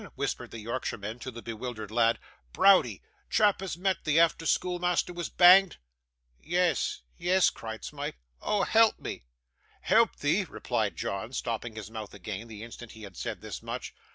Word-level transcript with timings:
whispered 0.15 0.49
the 0.49 0.57
Yorkshireman 0.57 1.19
to 1.19 1.29
the 1.29 1.43
bewildered 1.43 1.91
lad. 1.91 2.17
'Browdie. 2.53 3.03
Chap 3.29 3.61
as 3.61 3.77
met 3.77 4.03
thee 4.03 4.15
efther 4.17 4.47
schoolmeasther 4.47 5.13
was 5.13 5.29
banged?' 5.29 5.77
'Yes, 6.41 7.01
yes,' 7.19 7.51
cried 7.51 7.85
Smike. 7.85 8.17
'Oh! 8.41 8.63
help 8.63 8.99
me.' 8.99 9.25
'Help 9.81 10.15
thee!' 10.15 10.45
replied 10.49 10.95
John, 10.97 11.33
stopping 11.33 11.75
his 11.75 11.91
mouth 11.91 12.15
again, 12.15 12.47
the 12.47 12.63
instant 12.63 12.93
he 12.93 13.03
had 13.03 13.15
said 13.15 13.41
this 13.41 13.61
much. 13.61 13.93